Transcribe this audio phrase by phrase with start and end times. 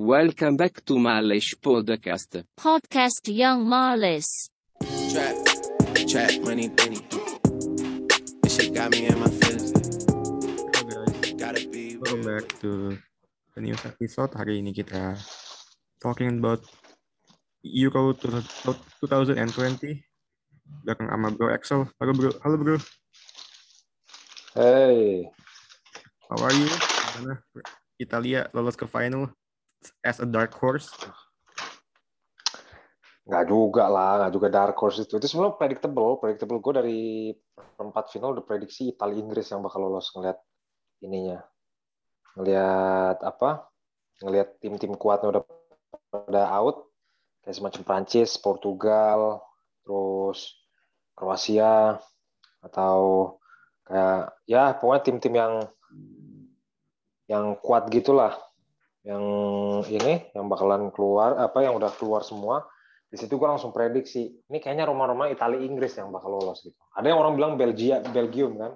[0.00, 2.40] Welcome back to Malish Podcast.
[2.56, 4.48] Podcast Young Marlis.
[5.12, 5.36] Trap,
[6.08, 7.04] trap, money, penny.
[8.40, 9.76] This shit got me in my feelings.
[10.08, 12.96] Hello guys, Gotta be welcome back to
[13.52, 14.32] the news episode.
[14.32, 15.20] Hari ini kita
[16.00, 16.64] talking about
[17.60, 19.36] Euro 2020
[20.80, 21.84] belakang sama Bro Excel.
[22.00, 22.76] Halo Bro, halo Bro.
[24.56, 25.28] Hey,
[26.32, 26.72] How are you?
[27.20, 27.44] Gimana?
[28.00, 29.28] Italia lolos ke final
[30.04, 30.92] as a dark horse.
[33.30, 35.14] nggak juga lah, nggak juga dark horse itu.
[35.14, 36.58] Itu sebenarnya predictable, predictable.
[36.58, 37.00] Gue dari
[37.54, 40.38] perempat final udah prediksi Italia Inggris yang bakal lolos ngelihat
[41.06, 41.38] ininya,
[42.34, 43.70] ngelihat apa?
[44.20, 45.42] Ngelihat tim-tim kuatnya udah
[46.10, 46.90] pada out,
[47.46, 49.46] kayak semacam Prancis, Portugal,
[49.86, 50.58] terus
[51.14, 52.02] Kroasia,
[52.66, 52.98] atau
[53.86, 55.54] kayak ya pokoknya tim-tim yang
[57.30, 58.34] yang kuat gitulah
[59.00, 59.24] yang
[59.88, 62.68] ini yang bakalan keluar apa yang udah keluar semua
[63.08, 66.76] di situ gue langsung prediksi ini kayaknya Roma-Roma Italia Inggris yang bakal lolos gitu.
[66.94, 68.72] Ada yang orang bilang Belgia Belgium kan.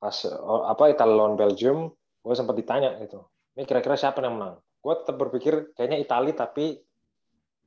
[0.00, 1.92] Pas oh, apa Italia lawan Belgium
[2.24, 3.22] gue sempat ditanya gitu
[3.54, 4.58] ini kira-kira siapa yang menang?
[4.82, 6.74] Gue tetap berpikir kayaknya Italia tapi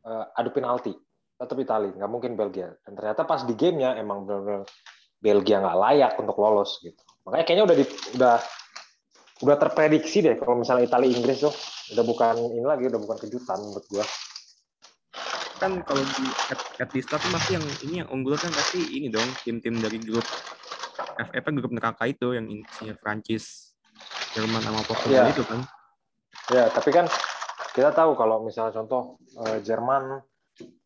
[0.03, 0.93] uh, adu penalti.
[1.39, 2.75] Tetap Italia nggak mungkin Belgia.
[2.83, 4.67] Dan ternyata pas di gamenya emang benar-benar
[5.17, 6.99] Belgia nggak layak untuk lolos gitu.
[7.23, 7.85] Makanya kayaknya udah di,
[8.19, 8.35] udah
[9.37, 11.53] udah terprediksi deh kalau misalnya Italia Inggris tuh
[11.93, 14.05] udah bukan ini lagi udah bukan kejutan menurut gua
[15.57, 19.09] Kan kalau di at, at the start pasti yang ini yang unggul kan pasti ini
[19.09, 20.25] dong tim-tim dari grup
[21.17, 23.73] FF grup neraka itu yang isinya Prancis,
[24.37, 25.33] Jerman sama Portugal Iya.
[25.33, 25.61] itu kan.
[26.53, 27.05] ya tapi kan
[27.73, 29.17] kita tahu kalau misalnya contoh
[29.49, 30.21] eh, Jerman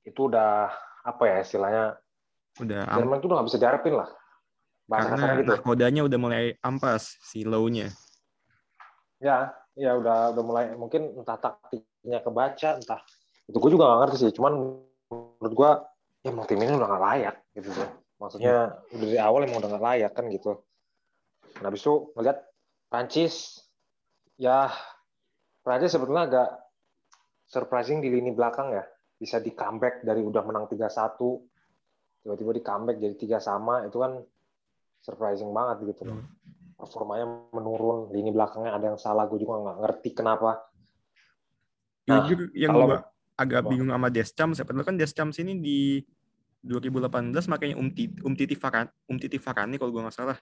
[0.08, 0.72] itu udah
[1.04, 1.86] apa ya istilahnya
[2.60, 4.10] Udah Jerman itu udah nggak bisa diharapin lah
[4.88, 5.52] bahasa karena gitu
[6.08, 7.92] udah mulai ampas si low-nya.
[9.22, 13.02] Ya ya udah udah mulai mungkin entah taktiknya kebaca entah
[13.48, 14.54] itu gue juga nggak ngerti sih cuman
[15.12, 15.72] menurut gue
[16.22, 17.88] ya emang tim ini udah nggak layak gitu sih.
[18.22, 20.62] Maksudnya udah dari awal emang udah nggak layak kan gitu.
[21.62, 22.38] Nah habis itu ngeliat
[22.88, 23.66] Prancis
[24.38, 24.70] ya
[25.66, 26.50] Prancis sebetulnya agak
[27.50, 28.86] surprising di lini belakang ya.
[29.18, 34.22] Bisa di comeback dari udah menang 3-1 tiba-tiba di comeback jadi tiga sama itu kan
[35.02, 36.22] surprising banget gitu loh
[36.82, 40.66] performanya menurun lini belakangnya ada yang salah gue juga nggak ngerti kenapa
[42.02, 43.00] Nah, Jujur yang kalau- gua
[43.38, 46.02] agak bingung sama Deschamps, padahal kan Deschamps ini di
[46.60, 50.38] 2018 makanya Umti Umtiti Varane, Umtiti Varane kalau gua nggak salah.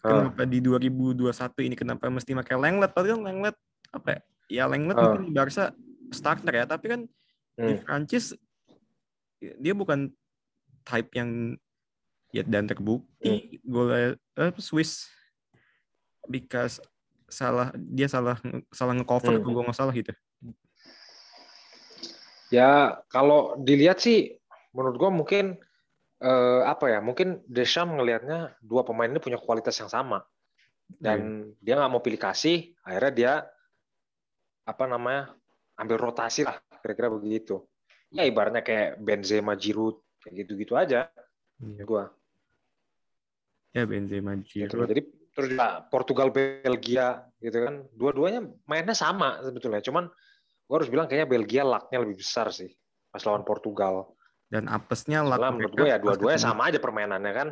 [0.00, 0.28] Ah.
[0.30, 2.92] Kenapa di 2021 ini kenapa mesti pakai Lenglet?
[2.92, 3.56] Padahal kan Lenglet
[3.90, 4.20] apa ya?
[4.48, 5.02] Ya Lenglet Ah.
[5.10, 5.64] mungkin di Barca
[6.12, 7.00] starter ya, tapi kan
[7.56, 7.82] di Hmm.
[7.82, 8.36] Prancis
[9.40, 10.12] dia bukan
[10.84, 11.56] type yang
[12.30, 14.14] ya dan terbukti gol eh,
[14.60, 15.08] Swiss
[16.28, 16.78] because
[17.28, 18.40] salah dia salah
[18.72, 19.42] salah ngecover Hmm.
[19.44, 20.12] kalau gua nggak salah gitu.
[22.48, 24.40] Ya, kalau dilihat sih,
[24.72, 25.60] menurut gua mungkin
[26.18, 26.98] eh, apa ya?
[27.04, 30.24] Mungkin Deschamps ngelihatnya dua pemain ini punya kualitas yang sama,
[30.98, 32.72] dan dia nggak mau pilih kasih.
[32.82, 33.32] Akhirnya dia
[34.64, 35.36] apa namanya
[35.76, 37.62] ambil rotasi lah, kira-kira begitu.
[38.08, 41.12] Ya ibaratnya kayak Benzema, Giroud, kayak gitu-gitu aja.
[41.60, 41.84] Iya.
[41.84, 42.08] Gua.
[43.76, 44.88] Ya Benzema Gitu Giroud.
[44.88, 45.02] Jadi
[45.38, 47.86] terus juga Portugal, Belgia, gitu kan.
[47.94, 49.78] Dua-duanya mainnya sama sebetulnya.
[49.78, 50.10] Cuman
[50.66, 52.74] gua harus bilang kayaknya Belgia lucknya lebih besar sih
[53.08, 54.12] pas lawan Portugal.
[54.48, 57.48] dan apesnya luck Soalnya menurut gue ya pas dua-duanya ketemu- sama aja permainannya kan.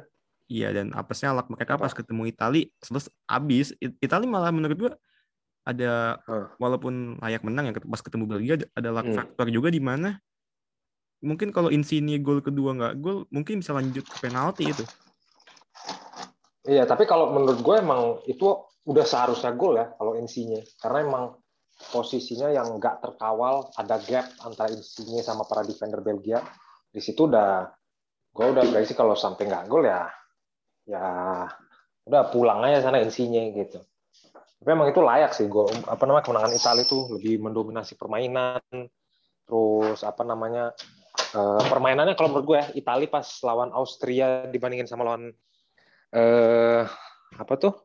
[0.49, 2.01] Iya dan apesnya luck mereka pas Apa?
[2.01, 4.93] ketemu Itali terus abis It- Itali malah menurut gua
[5.63, 6.49] ada Huh.
[6.57, 9.17] walaupun layak menang ya pas ketemu Belgia ada- ada luck Hmm.
[9.17, 10.17] faktor juga di mana
[11.21, 14.85] mungkin kalau Insigne gol kedua nggak gol mungkin bisa lanjut ke penalti itu.
[16.67, 20.59] Iya, tapi kalau menurut gue emang itu udah seharusnya gol ya kalau insinya.
[20.83, 21.25] Karena emang
[21.95, 26.43] posisinya yang nggak terkawal, ada gap antara insinya sama para defender Belgia.
[26.91, 27.71] Di situ udah,
[28.35, 30.11] gue udah prediksi kalau sampai nggak gol ya,
[30.91, 31.07] ya
[32.07, 33.79] udah pulang aja sana insinya gitu.
[34.59, 38.59] Tapi emang itu layak sih, gol apa namanya kemenangan Italia itu lebih mendominasi permainan,
[39.47, 40.75] terus apa namanya
[41.37, 45.31] eh, permainannya kalau menurut gue ya, Italia pas lawan Austria dibandingin sama lawan
[46.17, 46.85] eh
[47.37, 47.77] apa tuh?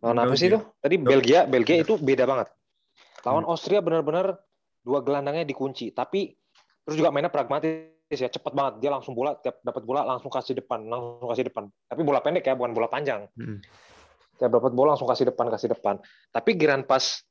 [0.00, 0.58] Lawan apa sih itu?
[0.80, 2.48] Tadi Belgia, Belgia itu beda banget.
[3.22, 4.40] Lawan Austria benar-benar
[4.82, 6.34] dua gelandangnya dikunci, tapi
[6.82, 8.82] terus juga mainnya pragmatis ya, cepet banget.
[8.82, 11.70] Dia langsung bola, tiap dapat bola langsung kasih depan, langsung kasih depan.
[11.86, 13.30] Tapi bola pendek ya, bukan bola panjang.
[13.38, 13.62] Mm.
[14.42, 16.02] Tiap dapat bola langsung kasih depan, kasih depan.
[16.34, 17.22] Tapi giran pas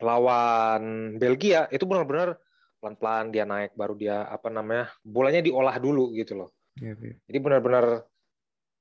[0.00, 2.40] lawan Belgia itu benar-benar
[2.80, 6.48] pelan-pelan dia naik baru dia apa namanya bolanya diolah dulu gitu loh.
[6.76, 7.14] Iya, iya.
[7.28, 8.04] Jadi benar-benar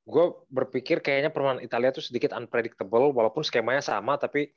[0.06, 4.54] gue berpikir kayaknya permainan Italia tuh sedikit unpredictable walaupun skemanya sama tapi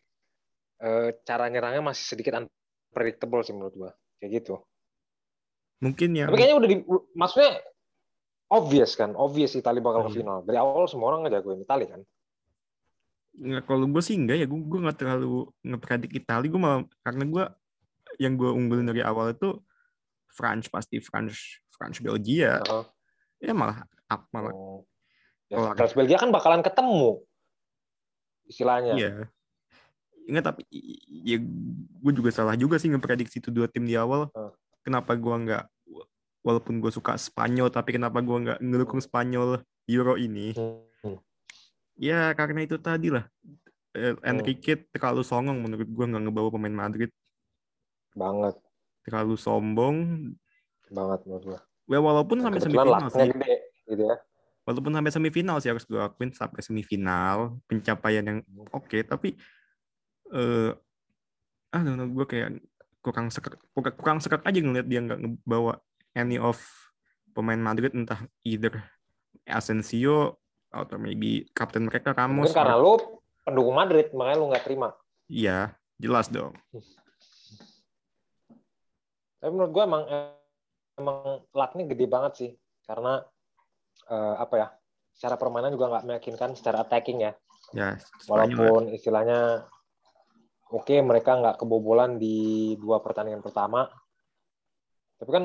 [0.79, 3.91] eh, cara nyerangnya masih sedikit unpredictable sih menurut gua.
[4.21, 4.55] Kayak gitu.
[5.81, 6.77] Mungkin yang Tapi kayaknya udah di,
[7.15, 7.53] maksudnya
[8.51, 10.17] obvious kan, obvious Italia bakal ke Hmm.
[10.21, 10.39] final.
[10.43, 12.03] Dari awal semua orang ngejagoin Italia kan.
[13.39, 17.23] nggak kalau gue sih enggak ya gue gue nggak terlalu ngepredik Italia gue malah karena
[17.23, 17.45] gue
[18.19, 19.63] yang gue unggulin dari awal itu
[20.27, 22.85] France pasti France France Belgia Heeh.
[23.39, 24.83] ya malah up malah Oh.
[25.49, 27.25] Ya, France Belgia kan bakalan ketemu
[28.45, 28.95] istilahnya.
[28.97, 29.13] iya
[30.29, 30.61] Ingat tapi
[31.25, 31.41] ya
[32.05, 34.53] gue juga salah juga sih ngeprediksi itu dua tim di awal Hmm.
[34.85, 35.65] kenapa gue nggak
[36.45, 41.17] walaupun gue suka Spanyol tapi kenapa gue nggak ngedukung Spanyol Euro ini Hmm.
[41.97, 43.25] ya karena itu tadi lah
[43.97, 44.37] Eh, Hmm.
[44.37, 47.09] Enrique terlalu songong menurut gue nggak ngebawa pemain Madrid
[48.13, 48.61] Banget,
[49.09, 49.97] terlalu sombong
[50.93, 51.61] banget menurut gua.
[51.89, 53.31] Ya walaupun sampai semifinal sih.
[53.33, 53.55] gede
[53.89, 54.17] gitu ya.
[54.69, 58.39] Walaupun sampai semifinal sih harus gue akuin sampai semifinal pencapaian yang
[58.69, 59.33] oke tapi
[60.29, 60.77] eh
[61.73, 62.61] ah gue kayak
[63.01, 65.81] kurang sekak kurang, sekak aja ngeliat dia nggak ngebawa
[66.13, 66.61] any of
[67.33, 68.85] pemain Madrid entah either
[69.49, 70.37] Asensio
[70.69, 72.53] atau maybe kapten mereka Ramos.
[72.53, 73.01] Mungkin karena lu
[73.41, 74.93] pendukung Madrid, makanya lu nggak terima.
[75.33, 76.53] Iya, jelas dong.
[79.41, 80.03] Tapi menurut gue emang
[81.01, 81.17] emang
[81.57, 82.51] lucknya gede banget sih,
[82.85, 83.25] karena
[84.07, 84.69] eh, apa ya?
[85.19, 87.33] Secara permainan juga nggak meyakinkan secara attacking ya.
[87.75, 88.31] Ya, Spanyol lah.
[88.31, 89.41] Walaupun istilahnya
[90.71, 93.89] oke mereka nggak kebobolan di dua pertandingan pertama,
[95.17, 95.45] tapi kan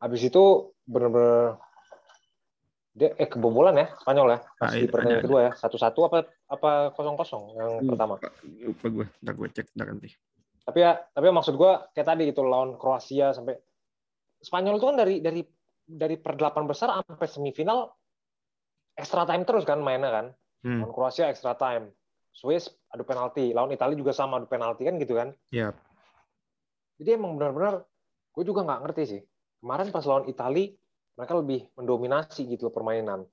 [0.00, 1.60] habis itu bener-bener
[2.90, 6.18] dia eh kebobolan ya Spanyol ya pas Ah, di pertandingan ada, kedua ya satu-satu apa
[6.50, 8.14] apa kosong kosong yang Lupa- pertama.
[8.42, 10.10] Lupa gue, ntar gue cek ntar nanti.
[10.66, 13.54] Tapi ya tapi maksud gue kayak tadi gitu lawan Kroasia sampai
[14.42, 15.40] Spanyol itu kan dari dari
[15.90, 17.90] dari perdelapan besar sampai semifinal
[18.94, 20.26] extra time terus kan mainnya kan.
[20.62, 21.90] Hmm, Lawan Kroasia extra time.
[22.30, 25.34] Swiss adu penalti, lawan Italia juga sama adu penalti kan gitu kan.
[25.50, 25.74] ya,
[27.02, 27.82] Jadi emang benar-benar
[28.30, 29.20] gue juga nggak ngerti sih.
[29.58, 30.70] Kemarin pas lawan Italia
[31.18, 33.26] mereka lebih mendominasi gitu loh permainan.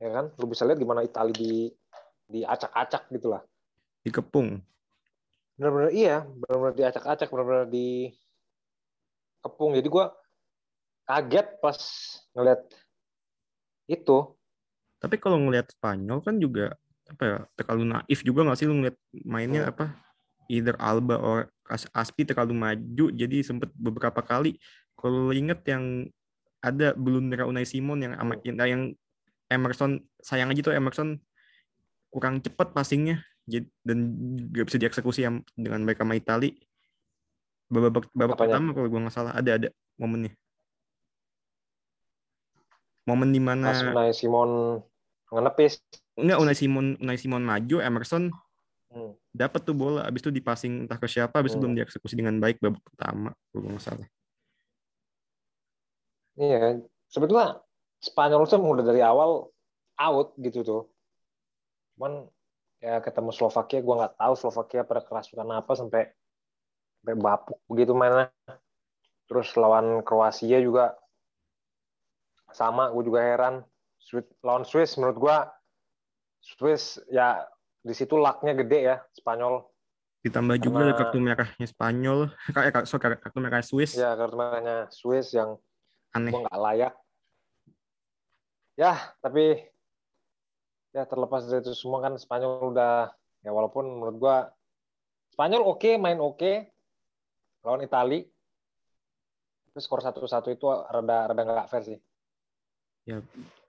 [0.00, 0.32] Ya kan?
[0.40, 1.68] Lu bisa lihat gimana Italia di
[2.32, 3.44] diacak-acak gitu lah.
[4.02, 4.58] dikepung.
[5.54, 8.10] Benar-benar iya, benar-benar diacak-acak, benar-benar di
[9.44, 9.76] kepung.
[9.76, 10.04] Jadi gue
[11.06, 11.78] kaget pas
[12.32, 12.62] ngeliat
[13.90, 14.18] itu.
[15.02, 16.78] Tapi kalau ngelihat Spanyol kan juga
[17.10, 18.96] apa ya terlalu naif juga nggak sih lu ngeliat
[19.26, 19.72] mainnya Hmm.
[19.74, 19.84] apa
[20.48, 24.56] either Alba or As- Aspi terlalu maju jadi sempet beberapa kali
[24.94, 26.08] kalau inget yang
[26.62, 28.38] ada blunder Unai Simon yang Hmm.
[28.46, 28.82] yang, yang
[29.50, 31.18] Emerson sayang aja tuh Emerson
[32.14, 33.20] kurang cepat passingnya
[33.82, 33.98] dan
[34.54, 36.54] gak bisa dieksekusi yang dengan baik sama Itali
[37.66, 38.56] babak babak Apanya?
[38.56, 40.32] pertama kalau gua nggak salah ada ada momennya
[43.08, 44.80] momen di mana Pas Unai Simon
[45.32, 45.80] ngenepis.
[46.14, 48.30] Enggak, Unai Simon Unai Simon maju, Emerson
[48.92, 49.16] Hmm.
[49.32, 51.72] dapat tuh bola, abis itu dipassing entah ke siapa, abis itu Hmm.
[51.72, 54.08] belum dieksekusi dengan baik babak pertama, kalau nggak salah.
[56.36, 57.64] Iya, sebetulnya
[58.04, 59.48] Spanyol tuh udah dari awal
[59.96, 60.82] out gitu tuh.
[61.96, 62.28] Cuman
[62.84, 66.12] ya ketemu Slovakia, gue nggak tahu Slovakia pada kerasukan apa sampai
[67.00, 68.28] sampai bapuk begitu mainnya.
[69.24, 71.00] Terus lawan Kroasia juga
[72.54, 73.64] sama, gue juga heran.
[74.42, 75.36] Lawan Swiss menurut gue
[76.42, 77.46] Swiss ya
[77.80, 79.62] di situ lucknya gede ya Spanyol.
[80.22, 82.18] Ditambah juga ada Karena- kartu merahnya Spanyol,
[82.54, 85.58] kayak sorry, kartu merah Swiss, Ya kartu merahnya Swiss yang
[86.12, 86.30] aneh.
[86.30, 86.94] gue nggak layak.
[88.74, 89.60] Ya, tapi
[90.92, 93.08] ya terlepas dari itu semua kan Spanyol udah
[93.42, 94.36] ya walaupun menurut gua
[95.32, 96.68] Spanyol oke main oke
[97.64, 98.28] lawan Itali.
[99.72, 101.98] Tapi skor satu-satu itu rada rada nggak fair sih.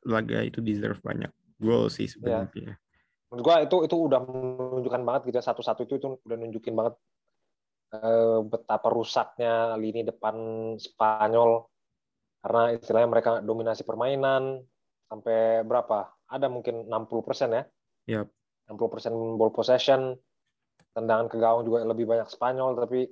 [0.03, 2.75] Laga itu deserve banyak gol sih sebenarnya.
[3.31, 6.95] Menurut gua itu itu udah menunjukkan banget gitu ya satu-satu itu itu udah nunjukin banget
[7.97, 10.35] eh, betapa rusaknya lini depan
[10.77, 11.65] Spanyol
[12.43, 14.61] karena istilahnya mereka dominasi permainan
[15.07, 16.11] sampai berapa?
[16.27, 17.63] Ada mungkin 60% ya.
[18.19, 18.27] Yap.
[18.67, 20.13] 60% ball possession.
[20.93, 23.09] Tendangan ke gawang juga lebih banyak Spanyol tapi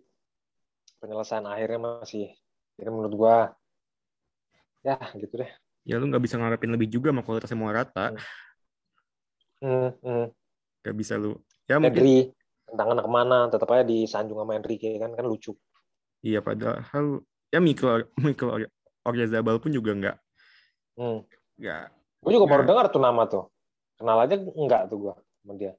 [1.02, 2.30] penyelesaian akhirnya masih
[2.78, 3.38] jadi menurut gua
[4.86, 5.52] ya gitu deh.
[5.82, 8.14] Ya lu nggak bisa ngarepin lebih juga sama kualitasnya mau rata,
[9.62, 10.26] Hmm, hmm.
[10.82, 11.38] nggak bisa lu.
[11.66, 12.18] Ya mungkin Pedri
[12.66, 15.54] tendangan ke mana tetap aja disanjung sama Enrique kan kan lucu.
[16.22, 18.70] iya padahal ya Mikel Mikel
[19.02, 20.18] Oyarzabal pun juga nggak
[20.98, 21.26] Hmm.
[21.58, 21.86] nggak
[22.22, 22.70] Gue juga baru Nah.
[22.70, 23.46] dengar tuh nama tuh.
[23.98, 25.74] Kenal aja enggak tuh gua sama dia.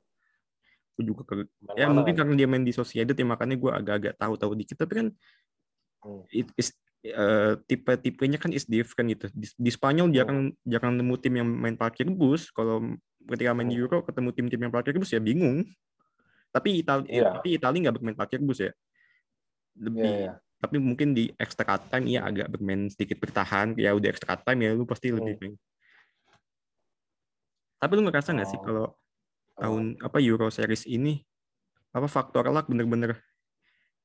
[0.93, 1.35] gue juga ke,
[1.73, 2.19] ya mana mungkin kan?
[2.29, 5.07] karena dia main di Sociedad ya makanya gue agak-agak tahu-tahu dikit tapi kan
[6.03, 6.23] Hmm.
[6.35, 10.15] it is eh, tipe-tipenya kan is different gitu di, di Spanyol Hmm.
[10.15, 12.79] jarang jarang nemu tim yang main parkir bus kalau
[13.27, 13.83] ketika main di Hmm.
[13.83, 15.67] Euro ketemu tim-tim yang parkir bus ya bingung
[16.51, 17.37] tapi Itali Iya.
[17.37, 18.71] tapi Itali nggak bermain parkir bus ya
[19.75, 20.33] lebih Iya, iya.
[20.57, 24.71] tapi mungkin di extra time ya agak bermain sedikit bertahan ya udah extra time ya
[24.73, 25.43] lu pasti lebih Hmm.
[25.43, 25.55] main.
[27.79, 28.65] Tapi lu ngerasa nggak sih Oh.
[28.65, 28.87] kalau
[29.59, 31.19] tahun apa Euro Series ini
[31.91, 33.19] apa faktor luck bener-bener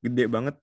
[0.01, 0.57] gede banget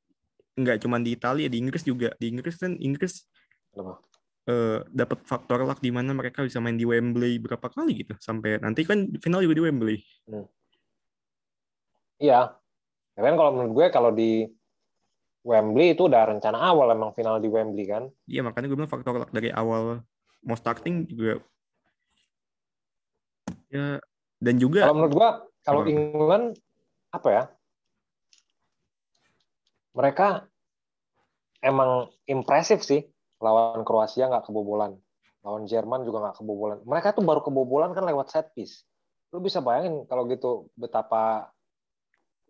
[0.54, 3.26] nggak cuma di Italia di Inggris juga di Inggris kan Inggris
[3.74, 3.98] Kenapa?
[4.46, 8.62] eh, dapat faktor luck di mana mereka bisa main di Wembley berapa kali gitu sampai
[8.62, 9.98] nanti kan final juga di Wembley
[12.14, 12.54] Iya.
[13.14, 14.46] Ya kan kalau menurut gue kalau di
[15.44, 18.08] Wembley itu udah rencana awal emang final di Wembley kan.
[18.24, 20.00] iya makanya gue bilang faktor luck dari awal
[20.40, 21.42] mau starting juga
[23.68, 23.98] ya
[24.38, 25.28] dan juga Kalau menurut gua
[25.64, 25.82] kalau?
[25.84, 26.54] England
[27.10, 27.44] apa ya?
[29.94, 30.46] Mereka
[31.62, 33.06] emang impresif sih
[33.40, 34.98] lawan Kroasia nggak kebobolan.
[35.44, 36.78] Lawan Jerman juga nggak kebobolan.
[36.84, 38.84] Mereka tuh baru kebobolan kan lewat set piece.
[39.30, 41.50] Lu bisa bayangin kalau gitu betapa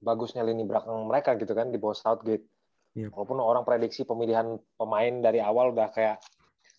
[0.04, 2.44] bagusnya lini belakang mereka gitu kan di bawah Southgate.
[2.94, 3.10] Iya.
[3.10, 6.22] Walaupun orang prediksi pemilihan pemain dari awal udah kayak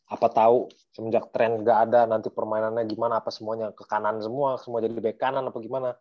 [0.05, 4.77] apa tahu semenjak tren nggak ada nanti permainannya gimana apa semuanya ke kanan semua semua
[4.77, 5.97] jadi bek kanan apa gimana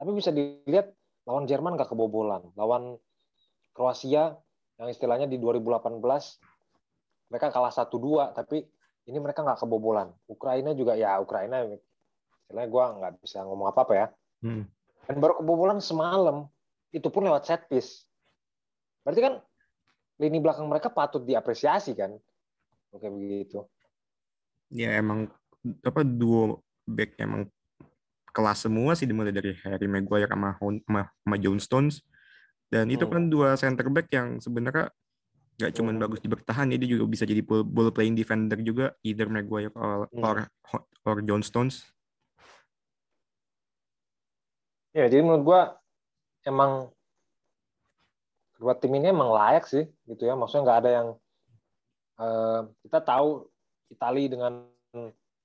[0.00, 0.96] tapi bisa dilihat
[1.28, 2.96] lawan Jerman nggak kebobolan lawan
[3.78, 4.34] Kroasia
[4.82, 6.02] yang istilahnya di 2018
[7.30, 8.66] mereka kalah 1-2 tapi
[9.06, 10.10] ini mereka nggak kebobolan.
[10.26, 11.62] Ukraina juga ya Ukraina
[12.42, 14.06] istilahnya gue nggak bisa ngomong apa apa ya.
[14.42, 14.66] Hmm,
[15.06, 16.50] dan baru kebobolan semalam
[16.92, 18.04] itu pun lewat set piece.
[19.06, 19.34] Berarti kan
[20.20, 22.12] lini belakang mereka patut diapresiasi kan?
[22.92, 23.64] Oke begitu.
[24.68, 25.32] Ya emang
[25.80, 27.48] apa duo back emang
[28.36, 32.04] kelas semua sih dimulai dari Harry Maguire sama sama, sama John Stones
[32.68, 33.12] dan itu Hmm.
[33.12, 34.92] kan dua center back yang sebenarnya
[35.58, 36.00] nggak cuma Hmm.
[36.00, 39.72] bagus di bertahan ya, dia juga bisa jadi ball, ball playing defender juga either Maguire
[39.74, 40.22] or, Hmm.
[40.22, 40.36] or
[41.02, 41.82] or John Stones
[44.96, 45.60] Ya, jadi menurut gua
[46.42, 46.90] emang
[48.56, 50.34] kedua tim ini emang layak sih, gitu ya.
[50.34, 51.08] Maksudnya nggak ada yang
[52.18, 53.46] eh, kita tahu
[53.94, 54.52] Italia dengan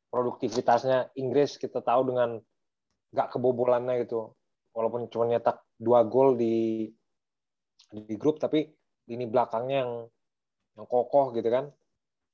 [0.09, 2.41] produktivitasnya, Inggris kita tahu dengan
[3.13, 4.33] nggak kebobolannya gitu.
[4.73, 6.89] Walaupun cuma nyetak dua gol di
[7.93, 8.65] di grup, tapi
[9.05, 9.91] lini belakangnya yang
[10.73, 11.69] yang kokoh gitu kan.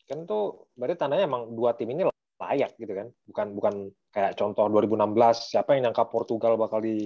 [0.07, 2.07] Kan tuh berarti tandanya emang dua tim ini
[2.39, 3.07] layak gitu kan.
[3.27, 3.73] Bukan bukan
[4.09, 7.05] kayak contoh 2016 siapa yang nyangka Portugal bakal di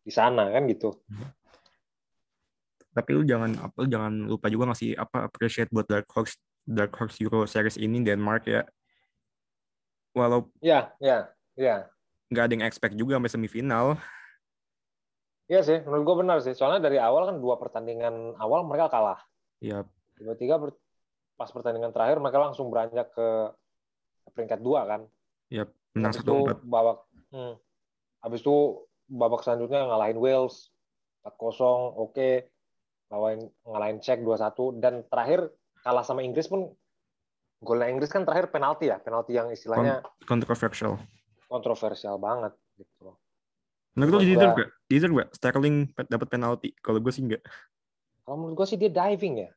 [0.00, 0.96] di sana kan gitu.
[2.90, 6.34] tapi lu jangan apa jangan lupa juga ngasih apa appreciate buat Dark Horse
[6.66, 8.66] Dark Horse Euro Series ini Denmark ya
[10.10, 11.86] walau Ya, ya, ya.
[12.34, 13.94] nggak ada yang expect juga sampai semifinal
[15.50, 16.54] Iya sih, menurut gue benar sih.
[16.54, 19.18] Soalnya dari awal kan dua pertandingan awal mereka kalah.
[19.58, 19.82] ya
[20.14, 20.78] Tiba-tiba ber-
[21.34, 23.50] pas pertandingan terakhir mereka langsung beranjak ke
[24.30, 25.02] peringkat dua kan.
[25.50, 25.66] ya
[25.98, 26.98] menang Habis satu empat babak
[27.34, 27.54] hmm.
[28.22, 28.56] Habis itu
[29.10, 30.70] babak selanjutnya ngalahin Wales
[31.26, 32.30] 4-0, oke.
[33.10, 35.50] Lawan ngalahin Czech 2-1 dan terakhir
[35.82, 36.70] kalah sama Inggris pun
[37.58, 40.94] golnya Inggris kan terakhir penalti ya, penalti yang istilahnya controversial
[41.50, 43.18] kontroversial banget gitu.
[44.00, 44.70] Menurut lu Menurut deserve gak?
[44.88, 45.28] deserve gak?
[45.36, 45.76] Sterling
[46.08, 47.44] dapat penalti kalau gue sih enggak
[48.24, 49.50] Kalau menurut gue sih dia diving ya.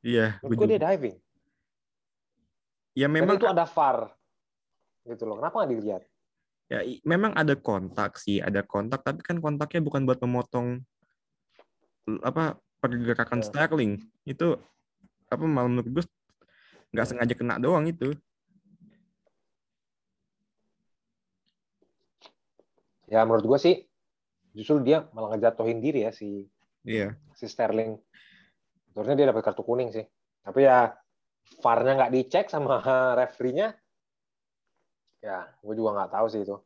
[0.00, 1.16] iya Menurut gue dia diving.
[2.92, 4.08] ya Dan memang itu ada VAR.
[5.02, 5.36] Gitu loh.
[5.36, 6.02] Kenapa nggak dilihat?
[6.66, 10.78] ya memang ada kontak sih ada kontak tapi kan kontaknya bukan buat memotong
[12.22, 13.46] apa pergerakan Ya.
[13.50, 14.54] Sterling itu
[15.26, 16.04] apa malah menurut gue
[16.94, 18.14] nggak sengaja kena doang itu
[23.10, 23.74] Ya menurut gue sih
[24.56, 26.46] justru dia malah ngejatuhin diri ya si
[26.86, 27.96] iya si Sterling.
[28.90, 30.04] Sebenarnya dia dapat kartu kuning sih.
[30.42, 30.90] Tapi ya
[31.62, 32.82] VAR-nya nggak dicek sama
[33.20, 33.74] referee-nya.
[35.20, 36.56] Ya, gue juga nggak tahu sih itu.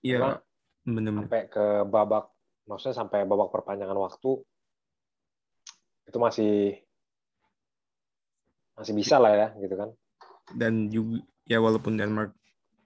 [0.00, 0.40] iya
[0.80, 2.32] bener-bener sampai ke babak,
[2.64, 4.40] maksudnya sampai babak perpanjangan waktu
[6.08, 6.80] itu masih
[8.80, 9.92] masih bisa lah ya, gitu kan?
[10.56, 12.34] dan juga ya walaupun Denmark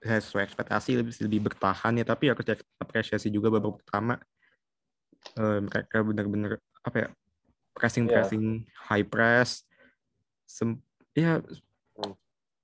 [0.05, 2.45] sesuai ekspektasi lebih lebih bertahan ya tapi harus
[2.77, 4.21] apresiasi juga babak pertama
[5.35, 7.09] Eh, mereka benar-benar apa ya
[7.73, 8.13] pressing Iya.
[8.23, 8.43] pressing
[8.87, 9.65] high press
[10.45, 10.77] sem
[11.17, 11.41] ya
[11.97, 12.13] Hmm.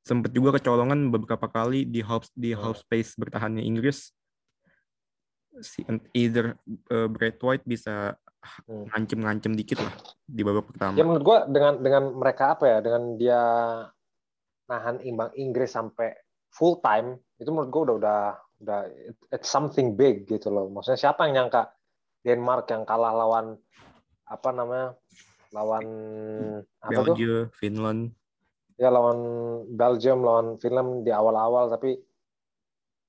[0.05, 2.61] sempet juga kecolongan beberapa kali di half di Hmm.
[2.61, 4.13] half space bertahannya Inggris
[5.65, 5.83] si
[6.13, 8.15] either eh, Brad White bisa
[8.69, 8.89] Hmm.
[8.93, 9.93] ngancem-ngancem dikit lah
[10.25, 13.41] di babak pertama Ya menurut gue dengan dengan mereka apa ya, dengan dia
[14.65, 16.13] nahan imbang Inggris sampai
[16.51, 18.21] full time itu menurut gue udah udah
[18.61, 18.79] udah
[19.33, 20.69] it's something big gitu loh.
[20.69, 21.73] Maksudnya siapa yang nyangka
[22.21, 23.57] Denmark yang kalah lawan
[24.29, 24.87] apa namanya
[25.51, 25.85] lawan
[26.83, 27.15] apa tuh?
[27.57, 28.13] Finland.
[28.77, 29.19] Ya lawan
[29.73, 31.97] Belgium lawan Finland di awal-awal tapi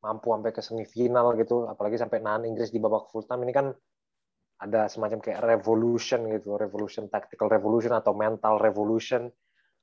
[0.02, 1.68] mampu sampai ke semifinal gitu.
[1.68, 3.44] Apalagi sampai nahan Inggris di babak full time.
[3.46, 3.66] Ini kan
[4.62, 9.26] ada semacam kayak revolution gitu, revolution tactical revolution atau mental revolution.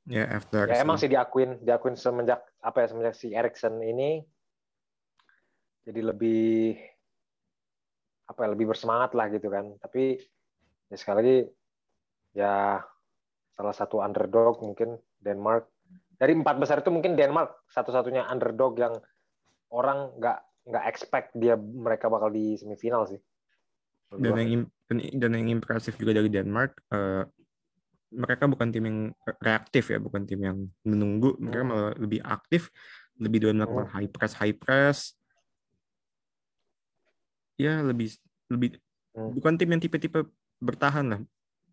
[0.09, 0.65] Ya after.
[0.65, 4.25] Ya emang sih diakuin, diakuin semenjak apa ya semenjak si Erikson ini
[5.85, 6.73] jadi lebih
[8.29, 9.77] apa ya lebih bersemangat lah gitu kan.
[9.77, 10.17] Tapi
[10.89, 11.37] ya sekali lagi
[12.33, 12.81] ya
[13.53, 15.69] salah satu underdog mungkin Denmark
[16.17, 18.97] dari empat besar itu mungkin Denmark satu-satunya underdog yang
[19.69, 20.39] orang nggak
[20.69, 23.21] nggak expect dia mereka bakal di semifinal sih.
[24.17, 27.23] Dan yang dan- yang impresif juga dari Denmark eh,
[28.09, 28.99] mereka bukan tim yang
[29.37, 31.37] reaktif ya bukan tim yang menunggu.
[31.37, 31.69] Mereka Hmm.
[31.69, 32.73] malah lebih aktif
[33.19, 35.13] lebih doyan melakukan high press high press.
[37.59, 38.15] Ya lebih
[38.49, 38.79] lebih
[39.13, 39.33] Hmm.
[39.35, 40.25] bukan tim yang tipe-tipe
[40.61, 41.21] bertahan lah.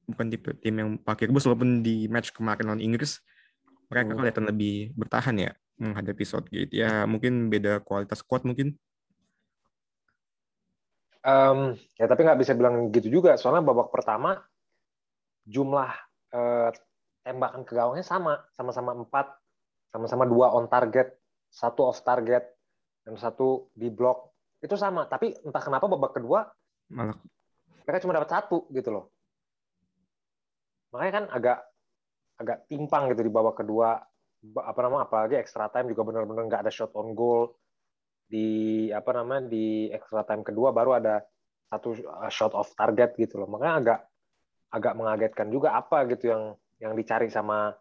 [0.07, 3.21] Bukan tipe tim yang pakai rebus walaupun di match kemarin lawan Inggris
[3.87, 4.19] mereka Hmm.
[4.19, 6.73] kelihatan lebih bertahan ya menghadapi Southgate.
[6.73, 8.75] Ya mungkin beda kualitas squad mungkin.
[11.26, 13.35] Em, ya tapi nggak bisa bilang gitu juga.
[13.35, 14.47] Soalnya babak pertama
[15.47, 15.90] jumlah
[16.33, 16.71] eh,
[17.26, 19.26] tembakan ke gawangnya sama sama-sama empat
[19.90, 21.11] sama-sama dua on target
[21.50, 22.42] satu off target
[23.06, 26.47] dan satu di blok itu sama tapi entah kenapa babak kedua
[26.90, 27.18] malah
[27.87, 29.14] mereka cuma dapat satu gitu loh.
[30.90, 31.59] Makanya kan agak
[32.37, 34.02] agak timpang gitu di babak kedua.
[34.59, 37.54] Apa namanya apalagi extra time juga benar-benar nggak ada shot on goal.
[38.26, 41.23] Di apa namanya di extra time kedua baru ada
[41.71, 43.47] satu uh, shot off target gitu loh.
[43.47, 43.99] Makanya agak
[44.76, 46.42] agak mengagetkan juga apa gitu yang
[46.76, 47.73] yang dicari sama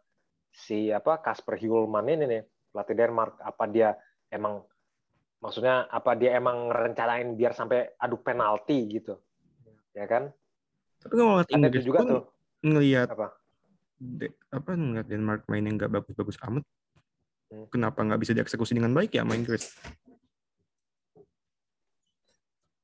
[0.56, 3.44] si apa Kasper Hjulman ini nih pelatih Denmark.
[3.44, 4.00] Apa dia
[4.32, 4.64] emang
[5.44, 9.20] maksudnya apa dia emang rencanain biar sampai adu penalti gitu
[9.92, 10.32] ya kan?
[11.04, 12.24] Tapi kalau ngeliat Inggris juga tuh.
[12.64, 13.36] ngelihat apa?
[14.00, 16.64] De- apa ngeliat Denmark main yang nggak bagus-bagus amat
[17.46, 17.70] Hmm.
[17.70, 19.70] kenapa nggak bisa dieksekusi dengan baik ya main Inggris?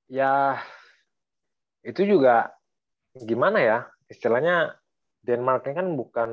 [0.06, 0.62] Ya
[1.82, 2.53] itu juga
[3.18, 3.77] gimana ya
[4.12, 4.75] istilahnya
[5.24, 6.32] Denmark ini kan bukan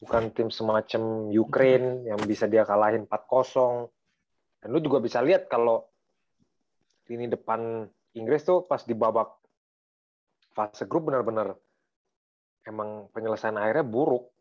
[0.00, 5.84] bukan tim semacam Ukraine yang bisa dia kalahin 4-0 dan lu juga bisa lihat kalau
[7.04, 7.84] lini depan
[8.16, 9.28] Inggris tuh pas di babak
[10.56, 11.52] fase grup benar-benar
[12.64, 14.32] emang penyelesaian akhirnya buruk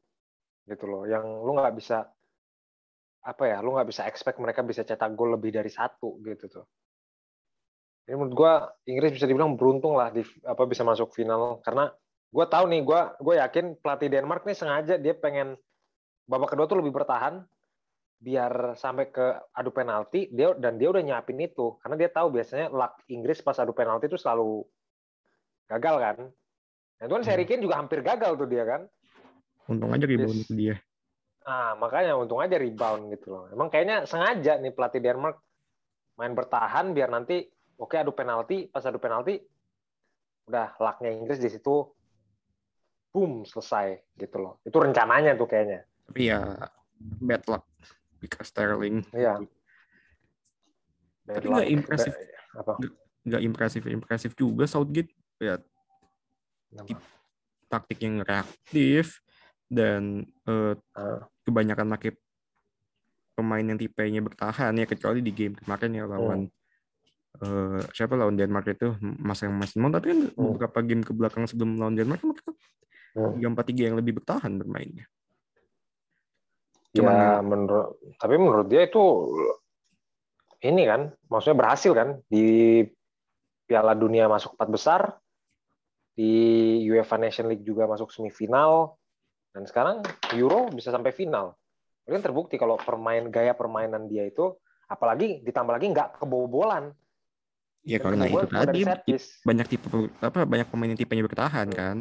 [0.69, 1.03] gitu loh.
[1.09, 2.07] Yang lu nggak bisa
[3.19, 6.65] apa ya lu nggak bisa expect mereka bisa cetak gol lebih dari satu gitu tuh
[8.09, 8.53] ini menurut gue
[8.89, 11.61] Inggris bisa dibilang beruntung lah di apa bisa masuk final.
[11.61, 11.93] Karena
[12.33, 15.53] gue tahu nih gue gue yakin pelatih Denmark nih sengaja dia pengen
[16.25, 17.45] babak kedua tuh lebih bertahan
[18.19, 21.77] biar sampai ke adu penalti dia dan dia udah nyiapin itu.
[21.85, 24.65] Karena dia tahu biasanya luck Inggris pas adu penalti itu selalu
[25.69, 26.17] gagal kan.
[26.97, 28.81] Nah itu kan Harry Kane juga hampir gagal tuh dia kan.
[29.69, 30.49] Untung aja rebound Yes.
[30.49, 30.75] itu dia.
[31.45, 33.45] Ah, makanya untung aja rebound gitu loh.
[33.53, 35.37] Emang kayaknya sengaja nih pelatih Denmark
[36.17, 37.45] main bertahan biar nanti
[37.79, 39.39] oke adu penalti, pas adu penalti
[40.45, 41.87] udah lucknya Inggris di situ
[43.09, 44.53] boom selesai gitu loh.
[44.61, 45.87] Itu rencananya tuh kayaknya.
[46.09, 46.41] tapi ya
[47.21, 47.63] bad luck
[48.17, 49.37] because Sterling Iya.
[51.25, 52.13] Tapi nggak impresif.
[52.57, 52.73] Apa?
[53.19, 55.61] nggak impresif impresif juga Southgate ya
[56.73, 56.97] Kenapa?
[57.69, 59.21] taktik yang reaktif
[59.69, 61.29] dan eh, Ah.
[61.45, 62.17] kebanyakan pakai
[63.37, 66.49] pemain yang tipenya bertahan ya kecuali di game kemarin ya lawan
[67.37, 70.57] eh, siapa lawan Denmark itu masa yang masih mau tapi kan Hmm.
[70.57, 72.51] beberapa game ke belakang sebelum lawan Denmark mereka
[73.13, 73.33] Hmm.
[73.37, 75.05] tiga empat tiga yang lebih bertahan bermainnya
[76.89, 79.01] Ya Cuman- menurut tapi menurut dia itu
[80.59, 82.81] ini kan maksudnya berhasil kan di
[83.63, 85.01] Piala Dunia masuk empat besar
[86.17, 86.33] di
[86.83, 88.97] UEFA Nation League juga masuk semifinal
[89.53, 90.01] dan sekarang
[90.33, 91.53] Euro bisa sampai final.
[92.03, 94.57] Kan terbukti kalau permain gaya permainan dia itu
[94.89, 96.89] apalagi ditambah lagi nggak kebobolan.
[97.87, 98.81] Ya Dan karena itu tadi
[99.47, 99.87] banyak tipe
[100.19, 101.77] apa banyak pemain yang tipenya bertahan Hmm.
[101.77, 101.97] kan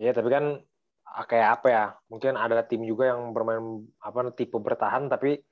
[0.00, 0.56] Iya, tapi kan
[1.04, 1.84] ah, kayak apa ya?
[2.08, 5.44] Mungkin ada tim juga yang bermain apa tipe bertahan tapi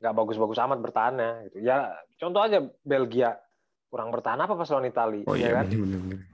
[0.00, 1.60] nggak bagus-bagus amat bertahannya gitu.
[1.60, 3.36] Ya contoh aja Belgia
[3.92, 5.66] kurang bertahan apa pas lawan Italia, oh ya iya kan?
[5.68, 6.24] bener-bener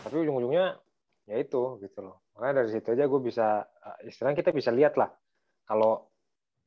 [0.00, 0.80] Tapi ujung-ujungnya
[1.28, 2.24] ya itu gitu loh.
[2.36, 5.12] Makanya dari situ aja gue bisa eh, istilahnya kita bisa lihat lah
[5.68, 6.08] kalau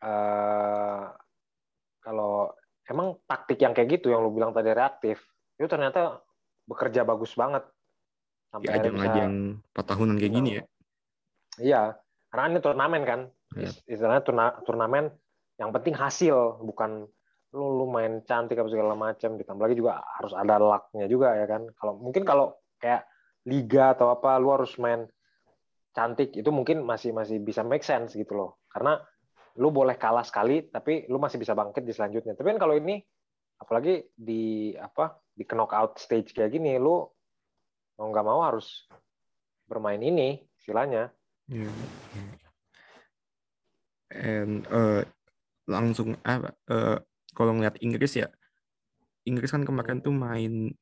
[0.05, 1.05] eh,
[2.01, 2.53] kalau
[2.91, 5.23] emang taktik yang kayak gitu yang lu bilang tadi reaktif
[5.55, 6.19] itu ternyata
[6.67, 7.63] bekerja bagus banget
[8.51, 9.31] sampai bisa ajang-ajang
[9.71, 10.63] 4 tahunan kayak gini ya
[11.59, 11.99] Iya,
[12.31, 13.19] karena ini turnamen kan.
[13.59, 13.67] Iya.
[13.67, 15.11] Is- Istilahnya turna- turnamen
[15.59, 17.11] yang penting hasil, bukan
[17.51, 19.35] lu lu main cantik apa segala macam.
[19.35, 21.67] Ditambah lagi juga harus ada lucknya juga ya kan.
[21.75, 23.03] Kalau mungkin kalau kayak
[23.43, 25.11] liga atau apa lu harus main
[25.91, 28.63] cantik itu mungkin masih masih bisa make sense gitu loh.
[28.71, 28.95] Karena
[29.59, 32.37] lu boleh kalah sekali tapi lu masih bisa bangkit di selanjutnya.
[32.37, 33.01] Tapi kan kalau ini
[33.61, 37.05] apalagi di apa di knockout stage kayak gini lu
[37.99, 38.87] mau nggak mau harus
[39.67, 41.11] bermain ini istilahnya.
[41.51, 41.71] Yeah.
[44.11, 45.07] And uh,
[45.69, 46.99] langsung apa uh,
[47.31, 48.27] kalau ngeliat Inggris ya
[49.23, 50.73] Inggris kan kemarin tuh main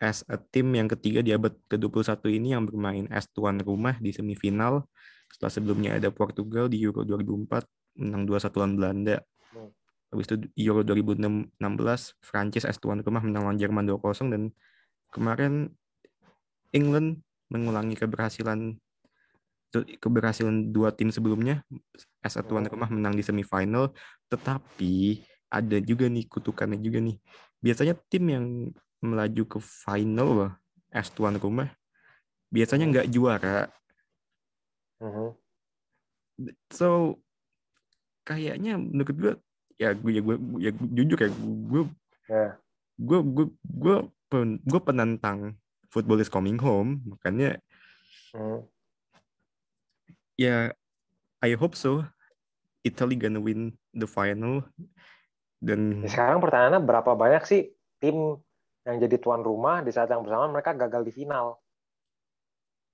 [0.00, 4.12] as a team yang ketiga di abad ke-21 ini yang bermain as tuan rumah di
[4.12, 4.84] semifinal.
[5.32, 7.64] Setelah sebelumnya ada Portugal di Euro 2004
[7.96, 9.16] menang 2-1 lawan Belanda.
[9.52, 9.72] Hmm.
[10.12, 10.36] Habis itu
[10.70, 14.42] Euro 2016 Prancis as tuan rumah menang lawan Jerman 2-0 dan
[15.10, 15.72] kemarin
[16.70, 18.78] England mengulangi keberhasilan
[20.00, 21.60] keberhasilan dua tim sebelumnya
[22.24, 22.72] as tuan Hmm.
[22.72, 23.92] rumah menang di semifinal
[24.32, 25.20] tetapi
[25.52, 27.20] ada juga nih kutukannya juga nih
[27.60, 28.46] biasanya tim yang
[29.04, 30.52] melaju ke final loh
[30.90, 31.68] as tuan rumah
[32.48, 32.92] biasanya Hmm.
[32.94, 33.68] nggak juara
[34.96, 35.36] Mhm.
[36.72, 37.20] so
[38.26, 39.32] kayaknya menurut gue
[39.78, 41.82] ya gue ya gue ya gue- jujur ya gue
[42.26, 42.58] Ya.
[42.98, 45.54] gue gue gue pen- gue penantang
[45.88, 47.62] football is coming home makanya
[48.34, 48.66] Mhm.
[50.34, 50.74] ya
[51.38, 52.02] I hope so
[52.82, 54.66] Italy gonna win the final
[55.58, 57.62] dan Ya, sekarang pertanyaannya berapa banyak sih
[57.98, 58.42] tim
[58.82, 61.58] yang jadi tuan rumah di saat yang bersamaan mereka gagal di final?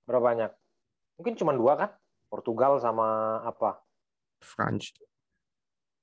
[0.03, 0.51] Berapa banyak?
[1.15, 1.89] Mungkin cuma dua kan?
[2.25, 3.77] Portugal sama apa?
[4.41, 4.89] France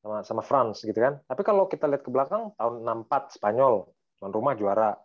[0.01, 1.21] Sama sama France gitu kan.
[1.29, 3.85] Tapi kalau kita lihat ke belakang tahun 64 Spanyol
[4.17, 4.97] tuan rumah juara.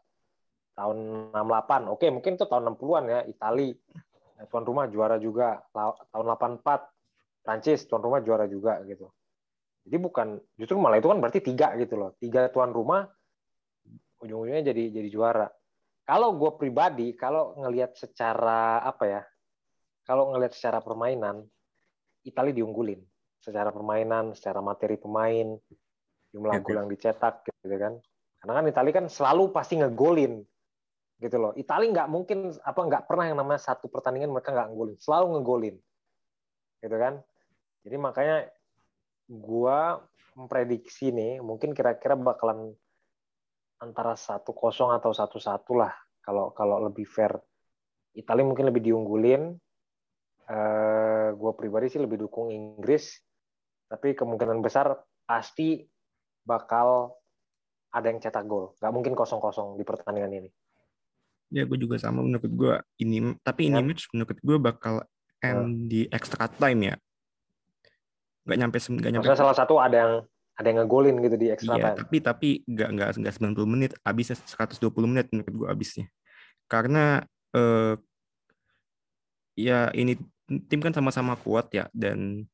[0.76, 3.72] Tahun 68, oke mungkin itu tahun 60-an ya, Itali
[4.52, 5.64] tuan rumah juara juga.
[5.72, 6.64] Tahun 84
[7.44, 9.08] Prancis tuan rumah juara juga gitu.
[9.86, 12.12] Jadi bukan justru malah itu kan berarti tiga gitu loh.
[12.20, 13.08] Tiga tuan rumah
[14.20, 15.48] ujung-ujungnya jadi jadi juara.
[16.06, 19.22] Kalau gue pribadi, kalau ngelihat secara apa ya?
[20.06, 21.42] Kalau ngelihat secara permainan,
[22.22, 23.02] Italia diunggulin.
[23.46, 25.54] Secara permainan, secara materi pemain,
[26.34, 28.02] jumlah Ya, gol yang dicetak gitu kan.
[28.42, 30.42] Karena kan Italia kan selalu pasti ngegolin
[31.22, 31.54] gitu loh.
[31.54, 35.76] Italia nggak mungkin apa nggak pernah yang namanya satu pertandingan mereka nggak ngegolin, selalu ngegolin,
[36.82, 37.14] gitu kan.
[37.86, 38.38] Jadi makanya
[39.30, 40.02] gua
[40.36, 42.76] memprediksi nih mungkin kira-kira bakalan
[43.80, 47.32] antara satu kosong atau satu satu lah kalau kalau lebih fair.
[48.16, 49.56] Italia mungkin lebih diunggulin.
[50.46, 53.18] Eh, gue pribadi sih lebih dukung Inggris,
[53.86, 55.86] tapi kemungkinan besar pasti
[56.42, 57.16] bakal
[57.90, 58.76] ada yang cetak gol.
[58.78, 60.50] Nggak mungkin kosong-kosong di pertandingan ini.
[61.46, 63.86] ya gue juga sama menurut gue ini tapi ini Ya.
[63.86, 65.06] match menurut gue bakal
[65.40, 66.96] end di extra time ya
[68.50, 70.14] nggak nyampe nggak nyampe Maksudnya salah satu ada yang
[70.58, 71.98] ada yang ngegolin gitu di extra Iya, time.
[72.02, 76.10] tapi tapi nggak nggak nggak 90 menit, habisnya 120 menit menurut gua habisnya.
[76.66, 77.22] Karena
[77.54, 77.94] eh,
[79.56, 80.18] ya ini
[80.66, 82.50] tim kan sama-sama kuat ya dan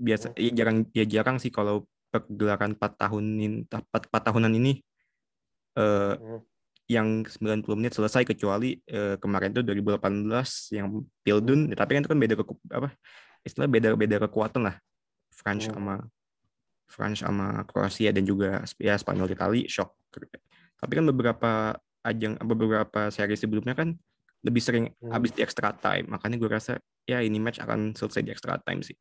[0.00, 4.80] biasa ya jarang ya jarang sih kalau pergelaran 4 tahunin 4, 4 tahunan ini
[5.78, 6.40] eh Hmm.
[6.90, 10.90] yang 90 menit selesai kecuali eh, kemarin tuh 2018 yang
[11.22, 12.90] Pildun, tapi kan itu kan beda keku- apa
[13.46, 14.76] istilah beda beda kekuatan lah.
[15.30, 15.78] France Hmm.
[15.78, 15.94] sama
[16.90, 19.94] France sama Kroasia dan juga ya Spanyol Itali shock.
[20.82, 23.94] Tapi kan beberapa ajang beberapa seri sebelumnya kan
[24.42, 25.14] lebih sering Hmm.
[25.14, 26.10] habis di extra time.
[26.10, 28.98] Makanya gue rasa ya ini match akan selesai di extra time sih.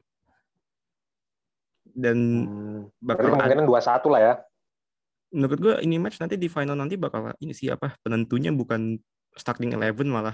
[2.00, 2.80] Dan Hmm.
[2.98, 4.34] Bakal kemungkinan 2-1 lah ya.
[5.30, 8.98] menurut gue ini match nanti di final nanti bakal ini sih apa penentunya bukan
[9.32, 10.34] starting 11 malah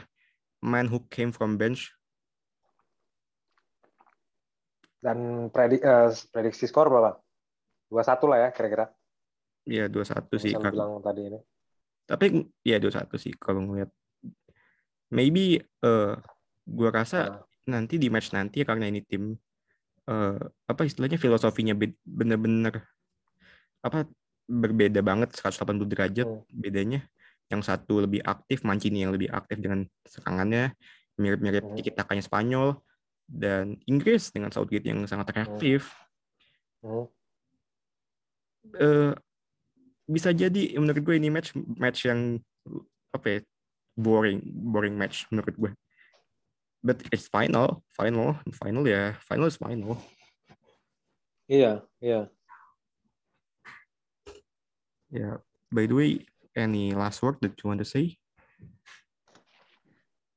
[0.61, 1.91] man who came from bench
[4.97, 5.17] Dan
[5.49, 7.19] predik, eh, prediksi skor berapa?
[7.87, 8.85] 2-1 lah ya kira-kira.
[9.63, 10.71] ya 2-1 sih Yang kan.
[10.71, 11.39] bilang tadi ini.
[12.05, 12.25] Tapi
[12.61, 13.89] ya 2-1 sih kalau ngeliat
[15.07, 16.13] maybe eh
[16.63, 17.41] gua rasa Nah.
[17.67, 19.33] nanti di match nanti ya karena ini tim
[20.05, 20.37] eh
[20.69, 22.85] apa istilahnya filosofinya be- bener-bener
[23.81, 24.05] apa
[24.45, 26.45] berbeda banget 180 derajat Hmm.
[26.53, 27.01] bedanya
[27.49, 30.73] yang satu lebih aktif Mancini yang lebih aktif dengan serangannya
[31.17, 31.97] mirip-mirip Hmm.
[31.97, 32.77] takanya Spanyol
[33.25, 35.89] dan Inggris dengan Southgate yang sangat reaktif
[36.85, 37.09] Hmm.
[38.77, 39.13] eh
[40.05, 42.37] bisa jadi menurut gue ini match match yang
[43.09, 43.39] apa ya
[43.97, 45.71] boring boring match menurut gue
[46.85, 49.97] but it's final final final ya final is final
[51.45, 52.25] Iya, iya.
[55.13, 55.37] ya
[55.69, 56.09] by the way
[56.57, 58.17] any last word that you want to say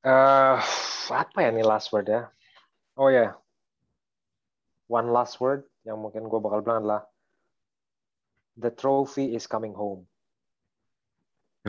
[0.09, 0.57] Eh,
[1.11, 2.31] apa ya nih last word ya?
[2.95, 3.35] Oh ya,
[4.87, 7.03] one last word yang mungkin gue bakal bilang adalah
[8.57, 10.07] the trophy is coming home.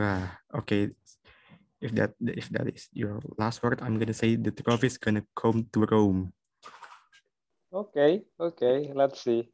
[0.00, 0.94] ah okay
[1.80, 5.24] if that if that is your last word I'm gonna say the trophy is gonna
[5.34, 6.32] come to Rome
[7.72, 9.48] Okay, okay, let's see.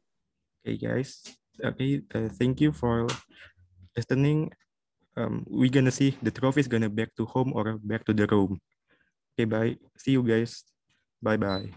[0.65, 1.23] okay guys
[1.63, 3.07] okay uh, thank you for
[3.95, 4.51] listening
[5.17, 8.27] um, we gonna see the trophy is gonna back to home or back to the
[8.27, 8.61] room.
[9.33, 9.75] Okay, bye.
[9.97, 10.63] See you guys.
[11.21, 11.73] Bye bye.